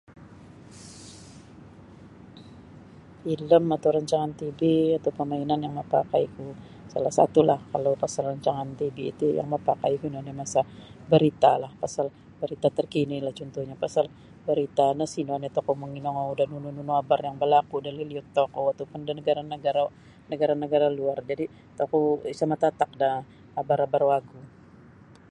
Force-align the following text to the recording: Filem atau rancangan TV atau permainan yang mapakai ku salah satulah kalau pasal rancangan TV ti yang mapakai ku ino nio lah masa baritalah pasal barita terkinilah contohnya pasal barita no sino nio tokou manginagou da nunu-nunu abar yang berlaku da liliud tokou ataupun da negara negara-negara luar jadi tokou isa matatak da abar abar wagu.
Filem 3.21 3.63
atau 3.77 3.89
rancangan 3.95 4.31
TV 4.39 4.59
atau 4.99 5.11
permainan 5.17 5.59
yang 5.65 5.73
mapakai 5.79 6.23
ku 6.35 6.45
salah 6.91 7.13
satulah 7.19 7.59
kalau 7.73 7.91
pasal 8.03 8.23
rancangan 8.33 8.69
TV 8.79 8.97
ti 9.19 9.27
yang 9.37 9.47
mapakai 9.53 9.91
ku 9.99 10.03
ino 10.09 10.19
nio 10.21 10.25
lah 10.33 10.39
masa 10.41 10.61
baritalah 11.11 11.71
pasal 11.83 12.05
barita 12.39 12.67
terkinilah 12.77 13.33
contohnya 13.39 13.75
pasal 13.83 14.05
barita 14.47 14.85
no 14.97 15.05
sino 15.15 15.33
nio 15.41 15.53
tokou 15.55 15.73
manginagou 15.81 16.31
da 16.39 16.45
nunu-nunu 16.51 16.93
abar 17.01 17.19
yang 17.27 17.37
berlaku 17.41 17.75
da 17.85 17.91
liliud 17.97 18.27
tokou 18.37 18.65
ataupun 18.73 19.01
da 19.07 19.13
negara 19.19 19.41
negara-negara 20.31 20.87
luar 20.99 21.17
jadi 21.29 21.45
tokou 21.77 22.03
isa 22.33 22.45
matatak 22.51 22.89
da 23.01 23.09
abar 23.61 23.77
abar 23.85 24.01
wagu. 24.11 24.39